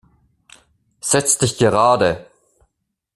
Setzt 1.01 1.43
dich 1.43 1.59
gerade! 1.59 2.25